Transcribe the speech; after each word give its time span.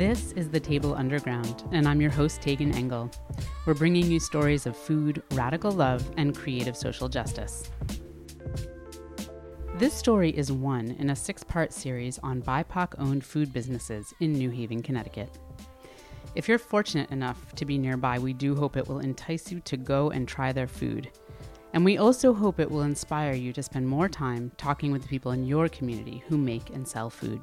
This 0.00 0.32
is 0.32 0.48
The 0.48 0.58
Table 0.58 0.94
Underground, 0.94 1.62
and 1.72 1.86
I'm 1.86 2.00
your 2.00 2.10
host, 2.10 2.40
Tegan 2.40 2.74
Engel. 2.74 3.10
We're 3.66 3.74
bringing 3.74 4.10
you 4.10 4.18
stories 4.18 4.64
of 4.64 4.74
food, 4.74 5.22
radical 5.32 5.72
love, 5.72 6.10
and 6.16 6.34
creative 6.34 6.74
social 6.74 7.06
justice. 7.06 7.64
This 9.74 9.92
story 9.92 10.30
is 10.30 10.50
one 10.50 10.92
in 10.92 11.10
a 11.10 11.14
six 11.14 11.44
part 11.44 11.70
series 11.74 12.18
on 12.20 12.40
BIPOC 12.40 12.94
owned 12.96 13.26
food 13.26 13.52
businesses 13.52 14.14
in 14.20 14.32
New 14.32 14.48
Haven, 14.48 14.82
Connecticut. 14.82 15.36
If 16.34 16.48
you're 16.48 16.56
fortunate 16.56 17.10
enough 17.10 17.54
to 17.56 17.66
be 17.66 17.76
nearby, 17.76 18.18
we 18.18 18.32
do 18.32 18.56
hope 18.56 18.78
it 18.78 18.88
will 18.88 19.00
entice 19.00 19.52
you 19.52 19.60
to 19.60 19.76
go 19.76 20.12
and 20.12 20.26
try 20.26 20.50
their 20.50 20.66
food. 20.66 21.10
And 21.74 21.84
we 21.84 21.98
also 21.98 22.32
hope 22.32 22.58
it 22.58 22.70
will 22.70 22.84
inspire 22.84 23.34
you 23.34 23.52
to 23.52 23.62
spend 23.62 23.86
more 23.86 24.08
time 24.08 24.50
talking 24.56 24.92
with 24.92 25.02
the 25.02 25.08
people 25.08 25.32
in 25.32 25.44
your 25.44 25.68
community 25.68 26.24
who 26.26 26.38
make 26.38 26.70
and 26.70 26.88
sell 26.88 27.10
food. 27.10 27.42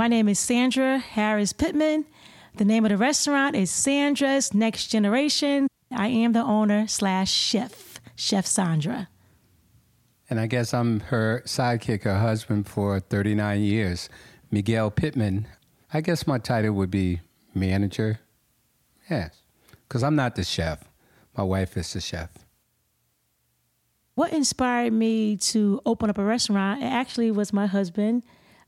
My 0.00 0.08
name 0.08 0.30
is 0.30 0.38
Sandra 0.38 0.96
Harris 0.96 1.52
Pittman. 1.52 2.06
The 2.56 2.64
name 2.64 2.86
of 2.86 2.88
the 2.88 2.96
restaurant 2.96 3.54
is 3.54 3.70
Sandra's 3.70 4.54
Next 4.54 4.86
Generation. 4.86 5.68
I 5.92 6.06
am 6.06 6.32
the 6.32 6.40
owner 6.40 6.88
slash 6.88 7.30
chef, 7.30 8.00
Chef 8.16 8.46
Sandra. 8.46 9.10
And 10.30 10.40
I 10.40 10.46
guess 10.46 10.72
I'm 10.72 11.00
her 11.00 11.42
sidekick, 11.44 12.04
her 12.04 12.18
husband 12.18 12.66
for 12.66 12.98
39 12.98 13.60
years, 13.60 14.08
Miguel 14.50 14.90
Pittman. 14.90 15.46
I 15.92 16.00
guess 16.00 16.26
my 16.26 16.38
title 16.38 16.72
would 16.72 16.90
be 16.90 17.20
manager. 17.54 18.20
Yes, 19.10 19.42
because 19.86 20.02
I'm 20.02 20.16
not 20.16 20.34
the 20.34 20.44
chef. 20.44 20.82
My 21.36 21.42
wife 21.42 21.76
is 21.76 21.92
the 21.92 22.00
chef. 22.00 22.30
What 24.14 24.32
inspired 24.32 24.94
me 24.94 25.36
to 25.36 25.82
open 25.84 26.08
up 26.08 26.16
a 26.16 26.24
restaurant 26.24 26.82
It 26.82 26.86
actually 26.86 27.30
was 27.30 27.52
my 27.52 27.66
husband, 27.66 28.22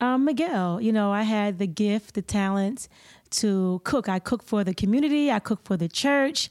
um, 0.00 0.24
Miguel. 0.24 0.80
You 0.80 0.92
know, 0.92 1.12
I 1.12 1.22
had 1.22 1.58
the 1.58 1.66
gift, 1.66 2.14
the 2.14 2.22
talent 2.22 2.88
to 3.30 3.80
cook. 3.84 4.08
I 4.08 4.18
cook 4.18 4.42
for 4.42 4.64
the 4.64 4.74
community, 4.74 5.30
I 5.30 5.38
cook 5.38 5.64
for 5.64 5.76
the 5.76 5.88
church. 5.88 6.48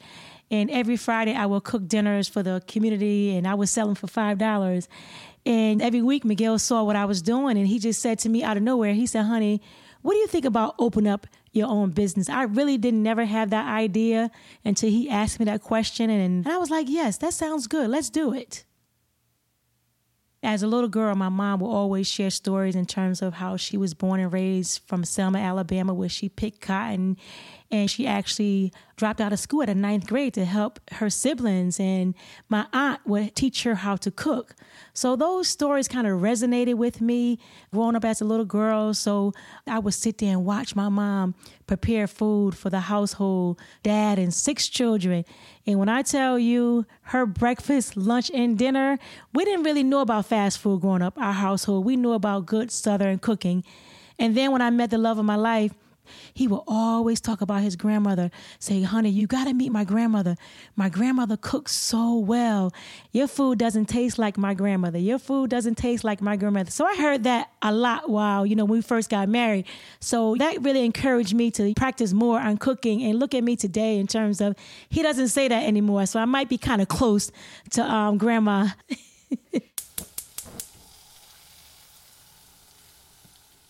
And 0.51 0.69
every 0.69 0.95
Friday, 0.95 1.33
I 1.33 1.47
will 1.47 1.61
cook 1.61 1.87
dinners 1.87 2.27
for 2.27 2.43
the 2.43 2.61
community, 2.67 3.35
and 3.35 3.47
I 3.47 3.55
would 3.55 3.69
sell 3.69 3.87
them 3.87 3.95
for 3.95 4.07
five 4.07 4.37
dollars. 4.37 4.87
And 5.45 5.81
every 5.81 6.01
week, 6.01 6.23
Miguel 6.23 6.59
saw 6.59 6.83
what 6.83 6.95
I 6.95 7.05
was 7.05 7.21
doing, 7.21 7.57
and 7.57 7.67
he 7.67 7.79
just 7.79 8.01
said 8.01 8.19
to 8.19 8.29
me 8.29 8.43
out 8.43 8.57
of 8.57 8.63
nowhere, 8.63 8.93
he 8.93 9.07
said, 9.07 9.23
"Honey, 9.23 9.61
what 10.01 10.13
do 10.13 10.19
you 10.19 10.27
think 10.27 10.45
about 10.45 10.75
open 10.77 11.07
up 11.07 11.25
your 11.51 11.67
own 11.67 11.91
business?" 11.91 12.29
I 12.29 12.43
really 12.43 12.77
didn't 12.77 13.01
never 13.01 13.25
have 13.25 13.49
that 13.49 13.67
idea 13.67 14.29
until 14.63 14.89
he 14.91 15.09
asked 15.09 15.39
me 15.39 15.45
that 15.45 15.61
question, 15.61 16.11
and, 16.11 16.45
and 16.45 16.53
I 16.53 16.57
was 16.57 16.69
like, 16.69 16.87
"Yes, 16.89 17.17
that 17.17 17.33
sounds 17.33 17.65
good. 17.65 17.89
Let's 17.89 18.11
do 18.11 18.33
it." 18.33 18.65
As 20.45 20.61
a 20.61 20.67
little 20.67 20.89
girl, 20.89 21.15
my 21.15 21.29
mom 21.29 21.59
would 21.61 21.71
always 21.71 22.07
share 22.07 22.29
stories 22.29 22.75
in 22.75 22.85
terms 22.85 23.23
of 23.23 23.33
how 23.33 23.57
she 23.57 23.77
was 23.77 23.95
born 23.95 24.19
and 24.19 24.31
raised 24.31 24.81
from 24.85 25.03
Selma, 25.03 25.39
Alabama, 25.39 25.91
where 25.91 26.07
she 26.07 26.29
picked 26.29 26.61
cotton 26.61 27.17
and 27.71 27.89
she 27.89 28.05
actually 28.05 28.71
dropped 28.95 29.19
out 29.19 29.33
of 29.33 29.39
school 29.39 29.63
at 29.63 29.69
a 29.69 29.75
ninth 29.75 30.07
grade 30.07 30.33
to 30.35 30.45
help 30.45 30.79
her 30.93 31.09
siblings. 31.09 31.79
And 31.79 32.13
my 32.47 32.67
aunt 32.71 33.01
would 33.05 33.35
teach 33.35 33.63
her 33.63 33.75
how 33.75 33.95
to 33.97 34.11
cook. 34.11 34.55
So 34.93 35.15
those 35.15 35.47
stories 35.47 35.87
kind 35.87 36.05
of 36.05 36.19
resonated 36.21 36.75
with 36.75 37.01
me 37.01 37.39
growing 37.73 37.95
up 37.95 38.05
as 38.05 38.21
a 38.21 38.25
little 38.25 38.45
girl. 38.45 38.93
So 38.93 39.33
I 39.67 39.79
would 39.79 39.95
sit 39.95 40.19
there 40.19 40.31
and 40.31 40.45
watch 40.45 40.75
my 40.75 40.89
mom 40.89 41.35
prepare 41.67 42.07
food 42.07 42.55
for 42.55 42.69
the 42.69 42.81
household, 42.81 43.59
dad, 43.81 44.19
and 44.19 44.33
six 44.33 44.67
children. 44.69 45.25
And 45.65 45.79
when 45.79 45.89
I 45.89 46.03
tell 46.03 46.37
you 46.37 46.85
her 47.05 47.25
breakfast, 47.25 47.95
lunch, 47.95 48.31
and 48.33 48.57
dinner, 48.57 48.97
we 49.33 49.45
didn't 49.45 49.63
really 49.63 49.83
know 49.83 50.01
about 50.01 50.25
fast 50.25 50.59
food 50.59 50.81
growing 50.81 51.01
up, 51.01 51.17
our 51.17 51.33
household. 51.33 51.85
We 51.85 51.95
knew 51.95 52.13
about 52.13 52.45
good 52.45 52.71
Southern 52.71 53.19
cooking. 53.19 53.63
And 54.17 54.35
then 54.35 54.51
when 54.51 54.61
I 54.61 54.69
met 54.71 54.89
the 54.89 54.97
love 54.97 55.19
of 55.19 55.25
my 55.25 55.35
life, 55.35 55.73
he 56.33 56.47
will 56.47 56.63
always 56.67 57.19
talk 57.21 57.41
about 57.41 57.61
his 57.61 57.75
grandmother. 57.75 58.31
Say, 58.59 58.81
honey, 58.81 59.09
you 59.09 59.27
got 59.27 59.45
to 59.45 59.53
meet 59.53 59.71
my 59.71 59.83
grandmother. 59.83 60.35
My 60.75 60.89
grandmother 60.89 61.37
cooks 61.37 61.71
so 61.71 62.17
well. 62.17 62.73
Your 63.11 63.27
food 63.27 63.59
doesn't 63.59 63.85
taste 63.85 64.17
like 64.17 64.37
my 64.37 64.53
grandmother. 64.53 64.97
Your 64.99 65.19
food 65.19 65.49
doesn't 65.49 65.75
taste 65.75 66.03
like 66.03 66.21
my 66.21 66.35
grandmother. 66.35 66.71
So 66.71 66.85
I 66.85 66.95
heard 66.95 67.23
that 67.23 67.51
a 67.61 67.71
lot 67.71 68.09
while, 68.09 68.45
you 68.45 68.55
know, 68.55 68.65
when 68.65 68.79
we 68.79 68.81
first 68.81 69.09
got 69.09 69.29
married. 69.29 69.65
So 69.99 70.35
that 70.35 70.61
really 70.61 70.85
encouraged 70.85 71.33
me 71.33 71.51
to 71.51 71.73
practice 71.73 72.13
more 72.13 72.39
on 72.39 72.57
cooking 72.57 73.03
and 73.03 73.19
look 73.19 73.33
at 73.33 73.43
me 73.43 73.55
today 73.55 73.97
in 73.97 74.07
terms 74.07 74.41
of 74.41 74.55
he 74.89 75.01
doesn't 75.01 75.29
say 75.29 75.47
that 75.47 75.63
anymore. 75.63 76.05
So 76.05 76.19
I 76.19 76.25
might 76.25 76.49
be 76.49 76.57
kind 76.57 76.81
of 76.81 76.87
close 76.87 77.31
to 77.71 77.83
um, 77.83 78.17
grandma. 78.17 78.69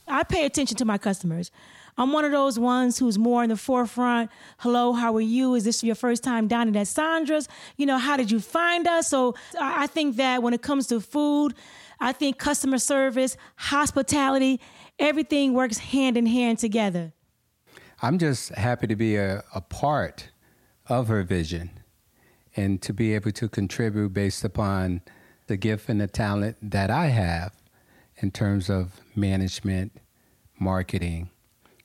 I 0.08 0.24
pay 0.24 0.46
attention 0.46 0.78
to 0.78 0.86
my 0.86 0.98
customers. 0.98 1.52
I'm 1.98 2.12
one 2.12 2.26
of 2.26 2.32
those 2.32 2.60
ones 2.60 3.00
who's 3.00 3.18
more 3.18 3.44
in 3.44 3.50
the 3.50 3.58
forefront. 3.58 4.30
Hello, 4.58 4.94
how 4.94 5.16
are 5.16 5.22
you? 5.22 5.56
Is 5.56 5.64
this 5.64 5.84
your 5.84 5.96
first 5.96 6.24
time 6.24 6.48
dining 6.48 6.76
at 6.76 6.88
Sandra's? 6.88 7.48
You 7.78 7.86
know, 7.86 7.98
how 7.98 8.18
did 8.18 8.30
you 8.30 8.40
find 8.40 8.86
us? 8.88 9.08
So 9.08 9.36
I 9.60 9.88
think 9.88 10.18
that 10.18 10.44
when 10.44 10.54
it 10.54 10.62
comes 10.62 10.88
to 10.88 11.00
food, 11.00 11.54
I 12.00 12.12
think 12.12 12.38
customer 12.38 12.78
service, 12.78 13.38
hospitality, 13.56 14.60
everything 15.00 15.54
works 15.54 15.78
hand 15.78 16.18
in 16.18 16.26
hand 16.26 16.60
together. 16.60 17.14
I'm 18.02 18.20
just 18.20 18.50
happy 18.50 18.88
to 18.88 18.96
be 18.96 19.16
a, 19.16 19.44
a 19.54 19.62
part 19.62 20.30
of 20.88 21.08
her 21.08 21.24
vision 21.24 21.72
and 22.58 22.82
to 22.82 22.94
be 22.94 23.16
able 23.16 23.32
to 23.32 23.48
contribute 23.48 24.14
based 24.14 24.44
upon 24.44 25.02
the 25.48 25.56
gift 25.56 25.88
and 25.88 26.02
the 26.02 26.08
talent 26.08 26.58
that 26.62 26.90
I 26.90 27.08
have 27.08 27.54
in 28.18 28.32
terms 28.32 28.70
of 28.70 29.00
management, 29.16 29.92
marketing, 30.60 31.30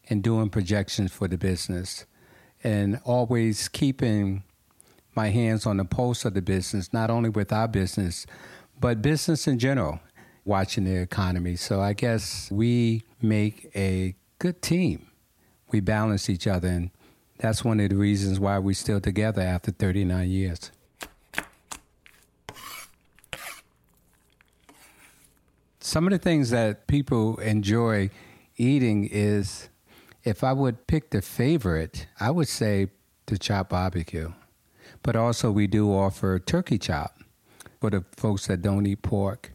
and 0.09 0.23
doing 0.23 0.49
projections 0.51 1.13
for 1.13 1.29
the 1.29 1.39
business 1.39 2.07
and 2.63 3.01
always 3.05 3.69
keeping 3.69 4.43
my 5.15 5.29
hands 5.29 5.67
on 5.67 5.77
the 5.77 5.85
pulse 5.85 6.25
of 6.25 6.35
the 6.35 6.43
business, 6.43 6.93
not 6.93 7.11
only 7.11 7.29
with 7.29 7.53
our 7.53 7.69
business, 7.69 8.27
but 8.79 9.03
business 9.03 9.47
in 9.47 9.59
general, 9.59 10.01
watching 10.45 10.85
the 10.85 10.97
economy. 10.97 11.57
So 11.57 11.81
I 11.81 11.93
guess 11.93 12.51
we 12.51 13.03
make 13.21 13.71
a 13.75 14.15
good 14.39 14.63
team. 14.63 15.07
We 15.71 15.81
balance 15.81 16.29
each 16.29 16.47
other, 16.47 16.69
and 16.69 16.91
that's 17.39 17.65
one 17.65 17.81
of 17.81 17.91
the 17.91 17.97
reasons 17.97 18.41
why 18.41 18.59
we're 18.59 18.75
still 18.75 19.01
together 19.01 19.43
after 19.43 19.71
39 19.71 20.29
years. 20.29 20.71
Some 25.83 26.07
of 26.07 26.11
the 26.11 26.19
things 26.19 26.51
that 26.51 26.87
people 26.89 27.39
enjoy 27.41 28.11
eating 28.59 29.09
is 29.11 29.71
if 30.23 30.45
I 30.45 30.53
would 30.53 30.87
pick 30.87 31.09
the 31.09 31.23
favorite, 31.23 32.07
I 32.21 32.31
would 32.31 32.49
say 32.49 32.89
the 33.25 33.39
chop 33.39 33.71
barbecue. 33.71 34.31
But 35.03 35.17
also, 35.17 35.51
we 35.51 35.67
do 35.67 35.91
offer 35.91 36.39
turkey 36.39 36.79
chop 36.79 37.19
for 37.81 37.89
the 37.89 38.05
folks 38.15 38.47
that 38.49 38.61
don't 38.61 38.87
eat 38.87 39.01
pork, 39.01 39.53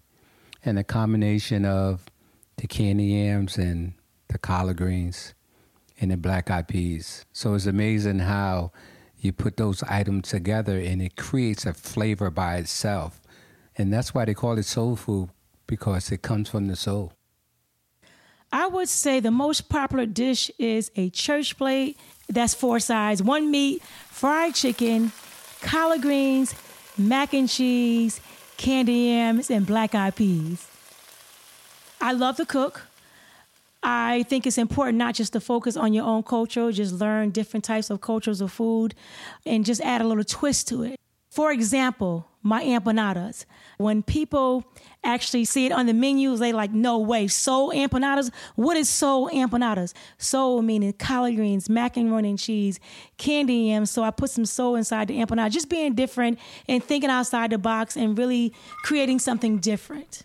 and 0.63 0.79
a 0.79 0.83
combination 0.83 1.63
of 1.63 2.05
the 2.57 2.65
candy 2.65 3.03
yams 3.03 3.59
and 3.59 3.93
the 4.29 4.39
collard 4.39 4.77
greens 4.77 5.35
and 6.01 6.09
the 6.09 6.17
black 6.17 6.49
eyed 6.49 6.67
peas. 6.67 7.23
So 7.33 7.53
it's 7.53 7.67
amazing 7.67 8.19
how 8.19 8.71
you 9.19 9.31
put 9.31 9.57
those 9.57 9.83
items 9.83 10.29
together 10.29 10.79
and 10.79 11.03
it 11.03 11.17
creates 11.17 11.67
a 11.67 11.73
flavor 11.73 12.31
by 12.31 12.57
itself. 12.57 13.21
And 13.77 13.93
that's 13.93 14.15
why 14.15 14.25
they 14.25 14.33
call 14.33 14.57
it 14.57 14.63
soul 14.63 14.95
food 14.95 15.29
because 15.67 16.11
it 16.11 16.21
comes 16.21 16.49
from 16.49 16.67
the 16.67 16.75
soul. 16.75 17.13
I 18.51 18.67
would 18.67 18.87
say 18.87 19.19
the 19.19 19.31
most 19.31 19.69
popular 19.69 20.05
dish 20.05 20.49
is 20.57 20.91
a 20.95 21.09
church 21.09 21.57
plate. 21.57 21.97
That's 22.29 22.53
four 22.53 22.79
sides 22.79 23.21
one 23.21 23.51
meat, 23.51 23.83
fried 23.83 24.55
chicken, 24.55 25.11
collard 25.61 26.01
greens, 26.01 26.55
mac 26.97 27.33
and 27.33 27.49
cheese, 27.49 28.21
candy 28.57 28.93
yams, 28.93 29.51
and 29.51 29.65
black 29.65 29.93
eyed 29.93 30.15
peas. 30.15 30.67
I 31.99 32.13
love 32.13 32.37
to 32.37 32.45
cook. 32.45 32.83
I 33.83 34.23
think 34.23 34.47
it's 34.47 34.57
important 34.57 34.97
not 34.97 35.13
just 35.13 35.33
to 35.33 35.39
focus 35.39 35.77
on 35.77 35.93
your 35.93 36.05
own 36.05 36.23
culture, 36.23 36.71
just 36.71 36.93
learn 36.93 37.29
different 37.29 37.63
types 37.63 37.89
of 37.89 38.01
cultures 38.01 38.41
of 38.41 38.51
food 38.51 38.95
and 39.45 39.63
just 39.63 39.79
add 39.81 40.01
a 40.01 40.07
little 40.07 40.23
twist 40.23 40.67
to 40.69 40.83
it. 40.83 40.99
For 41.29 41.51
example, 41.51 42.27
my 42.45 42.63
empanadas. 42.63 43.45
When 43.77 44.03
people 44.03 44.63
actually 45.03 45.45
see 45.45 45.65
it 45.65 45.71
on 45.71 45.87
the 45.87 45.93
menus, 45.93 46.39
they 46.39 46.53
like, 46.53 46.71
no 46.71 46.99
way, 46.99 47.27
soul 47.27 47.71
empanadas? 47.71 48.31
What 48.55 48.77
is 48.77 48.87
soul 48.87 49.29
empanadas? 49.31 49.93
Soul 50.19 50.61
meaning 50.61 50.93
collard 50.93 51.35
greens, 51.35 51.67
macaroni 51.67 52.29
and 52.29 52.39
cheese, 52.39 52.79
candy 53.17 53.55
yams. 53.55 53.89
So 53.89 54.03
I 54.03 54.11
put 54.11 54.29
some 54.29 54.45
soul 54.45 54.75
inside 54.75 55.07
the 55.07 55.17
empanada, 55.17 55.49
just 55.49 55.69
being 55.69 55.95
different 55.95 56.37
and 56.69 56.83
thinking 56.83 57.09
outside 57.09 57.49
the 57.49 57.57
box 57.57 57.97
and 57.97 58.15
really 58.15 58.53
creating 58.83 59.19
something 59.19 59.57
different. 59.57 60.21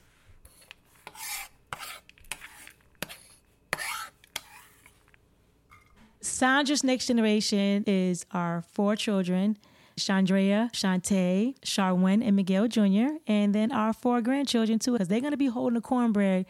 Sandra's 6.21 6.85
next 6.85 7.07
generation 7.07 7.83
is 7.87 8.27
our 8.33 8.63
four 8.73 8.95
children 8.95 9.57
Chandrea, 10.01 10.71
Shantae, 10.73 11.59
Charwin, 11.61 12.27
and 12.27 12.37
Miguel 12.37 12.69
Jr., 12.69 13.17
and 13.27 13.55
then 13.55 13.73
our 13.73 13.93
four 13.93 14.21
grandchildren 14.21 14.79
too, 14.79 14.93
because 14.93 15.09
they're 15.09 15.21
going 15.21 15.33
to 15.33 15.37
be 15.37 15.47
holding 15.47 15.75
the 15.75 15.81
cornbread 15.81 16.47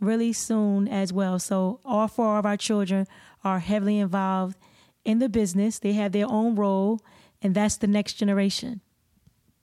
really 0.00 0.32
soon 0.32 0.88
as 0.88 1.12
well. 1.12 1.38
So 1.38 1.80
all 1.84 2.08
four 2.08 2.38
of 2.38 2.46
our 2.46 2.56
children 2.56 3.06
are 3.42 3.58
heavily 3.58 3.98
involved 3.98 4.56
in 5.04 5.18
the 5.18 5.28
business. 5.28 5.78
They 5.78 5.92
have 5.92 6.12
their 6.12 6.26
own 6.28 6.54
role, 6.54 7.00
and 7.42 7.54
that's 7.54 7.76
the 7.76 7.86
next 7.86 8.14
generation. 8.14 8.80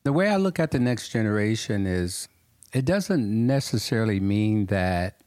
The 0.03 0.13
way 0.13 0.29
I 0.29 0.37
look 0.37 0.59
at 0.59 0.71
the 0.71 0.79
next 0.79 1.09
generation 1.09 1.85
is 1.85 2.27
it 2.73 2.85
doesn't 2.85 3.47
necessarily 3.47 4.19
mean 4.19 4.67
that 4.67 5.21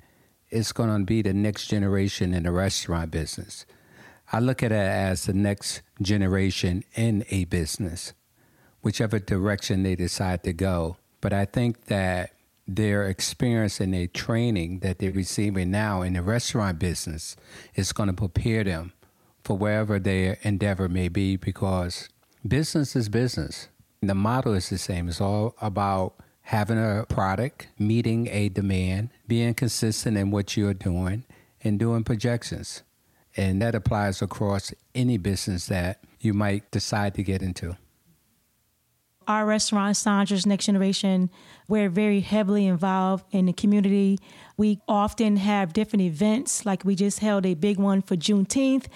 it's 0.51 0.73
going 0.73 0.97
to 0.97 1.05
be 1.05 1.23
the 1.23 1.33
next 1.35 1.67
generation 1.67 2.35
in 2.35 2.45
the 2.45 2.53
restaurant 2.53 3.11
business. 3.11 3.67
I 4.32 4.41
look 4.41 4.62
at 4.62 4.73
it 4.73 4.76
as 4.76 5.26
the 5.26 5.32
next 5.32 5.82
generation 6.00 6.85
in 6.94 7.25
a 7.31 7.44
business, 7.44 8.12
whichever 8.82 9.19
direction 9.19 9.82
they 9.82 9.94
decide 9.94 10.43
to 10.44 10.53
go. 10.53 10.97
But 11.21 11.32
I 11.32 11.44
think 11.44 11.87
that 11.87 12.32
their 12.67 13.06
experience 13.09 13.81
and 13.81 13.93
their 13.93 14.06
training 14.06 14.79
that 14.81 14.99
they're 14.99 15.12
receiving 15.12 15.71
now 15.71 16.03
in 16.03 16.15
the 16.15 16.23
restaurant 16.23 16.79
business 16.79 17.37
is 17.75 17.93
going 17.93 18.09
to 18.09 18.15
prepare 18.15 18.65
them 18.65 18.93
for 19.43 19.56
wherever 19.56 19.99
their 19.99 20.38
endeavor 20.43 20.88
may 20.88 21.09
be 21.09 21.37
because 21.37 22.09
business 22.47 22.97
is 22.97 23.09
business. 23.09 23.69
The 24.00 24.15
model 24.15 24.55
is 24.55 24.70
the 24.70 24.79
same. 24.79 25.09
It's 25.09 25.20
all 25.20 25.55
about 25.61 26.15
having 26.43 26.79
a 26.79 27.05
product, 27.09 27.69
meeting 27.79 28.29
a 28.29 28.49
demand, 28.49 29.11
being 29.27 29.55
consistent 29.55 30.17
in 30.17 30.31
what 30.31 30.56
you're 30.56 30.75
doing, 30.75 31.25
and 31.62 31.79
doing 31.79 32.05
projections. 32.05 32.82
And 33.37 33.61
that 33.63 33.75
applies 33.75 34.23
across 34.23 34.73
any 34.95 35.19
business 35.19 35.67
that 35.67 36.05
you 36.21 36.35
might 36.35 36.71
decide 36.71 37.15
to 37.15 37.23
get 37.23 37.43
into. 37.43 37.77
Our 39.27 39.47
restaurant, 39.47 39.97
Sandra's 39.97 40.47
Next 40.47 40.67
Generation, 40.67 41.31
we're 41.67 41.89
very 41.89 42.21
heavily 42.21 42.67
involved 42.67 43.25
in 43.31 43.47
the 43.47 43.55
community. 43.55 44.19
We 44.57 44.81
often 44.87 45.39
have 45.39 45.73
different 45.73 46.03
events, 46.03 46.67
like 46.67 46.85
we 46.85 46.95
just 46.95 47.21
held 47.21 47.47
a 47.47 47.55
big 47.55 47.79
one 47.79 48.03
for 48.03 48.17
Juneteenth 48.17 48.87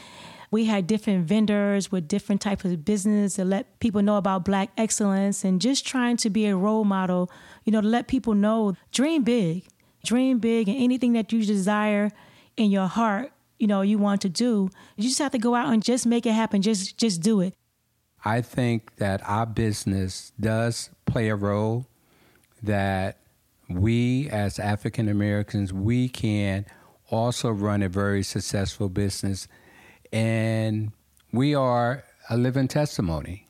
we 0.50 0.64
had 0.64 0.87
different 0.87 1.26
vendors 1.26 1.93
with 1.93 2.08
different 2.08 2.41
types 2.41 2.64
of 2.64 2.84
business 2.84 3.34
to 3.34 3.44
let 3.44 3.79
people 3.81 4.02
know 4.02 4.17
about 4.17 4.44
black 4.44 4.70
excellence 4.76 5.44
and 5.44 5.61
just 5.61 5.87
trying 5.87 6.17
to 6.19 6.31
be 6.31 6.46
a 6.46 6.56
role 6.56 6.84
model, 6.84 7.31
you 7.64 7.73
know, 7.73 7.81
to 7.81 7.87
let 7.87 8.08
people 8.08 8.34
know 8.34 8.75
dream 8.91 9.25
big, 9.25 9.67
dream 10.05 10.38
big 10.38 10.69
and 10.69 10.79
anything 10.79 11.12
that 11.12 11.32
you 11.32 11.44
desire 11.44 12.11
in 12.56 12.70
your 12.70 12.87
heart, 12.87 13.31
you 13.58 13.66
know, 13.66 13.82
you 13.82 13.99
want 13.99 14.20
to 14.22 14.28
do. 14.28 14.70
You 14.96 15.05
just 15.05 15.19
have 15.19 15.32
to 15.32 15.38
go 15.38 15.55
out 15.55 15.72
and 15.72 15.82
just 15.82 16.06
make 16.06 16.26
it 16.26 16.32
happen. 16.32 16.62
Just 16.62 16.96
just 16.96 17.20
do 17.22 17.40
it. 17.40 17.55
I 18.25 18.40
think 18.40 18.96
that 18.96 19.20
our 19.25 19.46
business 19.46 20.32
does 20.40 20.90
play 21.06 21.28
a 21.28 21.37
role 21.37 21.87
that 22.62 23.19
we 23.69 24.28
as 24.31 24.58
African 24.58 25.08
Americans 25.08 25.72
we 25.72 26.08
can 26.08 26.64
also 27.10 27.50
run 27.50 27.82
a 27.82 27.88
very 27.88 28.22
successful 28.22 28.88
business 28.88 29.46
and 30.12 30.93
we 31.32 31.55
are 31.55 32.05
a 32.31 32.37
living 32.37 32.69
testimony. 32.69 33.49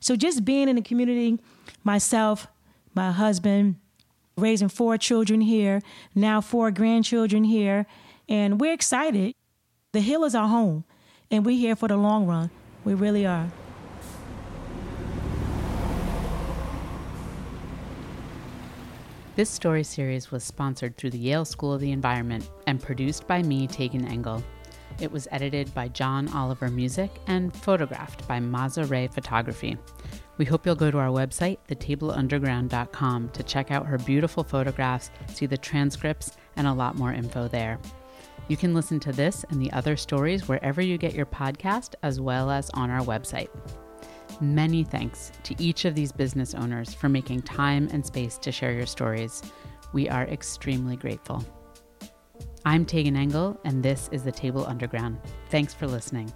So 0.00 0.16
just 0.16 0.44
being 0.44 0.68
in 0.68 0.76
the 0.76 0.82
community, 0.82 1.38
myself, 1.84 2.48
my 2.94 3.12
husband, 3.12 3.76
raising 4.36 4.68
four 4.68 4.98
children 4.98 5.40
here, 5.40 5.80
now 6.14 6.40
four 6.40 6.70
grandchildren 6.70 7.44
here, 7.44 7.86
and 8.28 8.60
we're 8.60 8.72
excited. 8.72 9.34
The 9.92 10.00
Hill 10.00 10.24
is 10.24 10.34
our 10.34 10.48
home, 10.48 10.84
and 11.30 11.44
we're 11.44 11.58
here 11.58 11.76
for 11.76 11.88
the 11.88 11.96
long 11.96 12.26
run. 12.26 12.50
We 12.84 12.94
really 12.94 13.26
are. 13.26 13.50
This 19.34 19.48
story 19.48 19.82
series 19.82 20.30
was 20.30 20.44
sponsored 20.44 20.96
through 20.96 21.10
the 21.10 21.18
Yale 21.18 21.46
School 21.46 21.72
of 21.72 21.80
the 21.80 21.92
Environment 21.92 22.50
and 22.66 22.82
produced 22.82 23.26
by 23.26 23.42
me, 23.42 23.66
Tegan 23.66 24.06
Engel. 24.06 24.44
It 25.00 25.10
was 25.10 25.26
edited 25.30 25.72
by 25.74 25.88
John 25.88 26.28
Oliver 26.28 26.68
Music 26.68 27.10
and 27.26 27.54
photographed 27.56 28.28
by 28.28 28.40
Maza 28.40 28.84
Ray 28.84 29.06
Photography. 29.06 29.78
We 30.36 30.44
hope 30.44 30.66
you'll 30.66 30.74
go 30.74 30.90
to 30.90 30.98
our 30.98 31.08
website, 31.08 31.58
thetableunderground.com, 31.68 33.28
to 33.30 33.42
check 33.42 33.70
out 33.70 33.86
her 33.86 33.98
beautiful 33.98 34.44
photographs, 34.44 35.10
see 35.28 35.46
the 35.46 35.56
transcripts, 35.56 36.36
and 36.56 36.66
a 36.66 36.72
lot 36.72 36.96
more 36.96 37.12
info 37.12 37.48
there. 37.48 37.78
You 38.52 38.58
can 38.58 38.74
listen 38.74 39.00
to 39.00 39.12
this 39.12 39.46
and 39.48 39.62
the 39.62 39.72
other 39.72 39.96
stories 39.96 40.46
wherever 40.46 40.82
you 40.82 40.98
get 40.98 41.14
your 41.14 41.24
podcast, 41.24 41.94
as 42.02 42.20
well 42.20 42.50
as 42.50 42.68
on 42.74 42.90
our 42.90 43.00
website. 43.00 43.48
Many 44.42 44.84
thanks 44.84 45.32
to 45.44 45.54
each 45.58 45.86
of 45.86 45.94
these 45.94 46.12
business 46.12 46.52
owners 46.52 46.92
for 46.92 47.08
making 47.08 47.40
time 47.40 47.88
and 47.92 48.04
space 48.04 48.36
to 48.36 48.52
share 48.52 48.74
your 48.74 48.84
stories. 48.84 49.40
We 49.94 50.06
are 50.10 50.24
extremely 50.24 50.96
grateful. 50.96 51.42
I'm 52.66 52.84
Tegan 52.84 53.16
Engel, 53.16 53.58
and 53.64 53.82
this 53.82 54.10
is 54.12 54.22
The 54.22 54.30
Table 54.30 54.66
Underground. 54.66 55.18
Thanks 55.48 55.72
for 55.72 55.86
listening. 55.86 56.30